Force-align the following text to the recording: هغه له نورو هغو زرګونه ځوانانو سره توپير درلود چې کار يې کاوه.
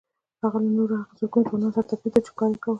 هغه 0.41 0.57
له 0.63 0.69
نورو 0.77 0.93
هغو 0.99 1.13
زرګونه 1.19 1.47
ځوانانو 1.49 1.73
سره 1.75 1.87
توپير 1.89 2.11
درلود 2.11 2.25
چې 2.27 2.31
کار 2.39 2.49
يې 2.53 2.59
کاوه. 2.63 2.69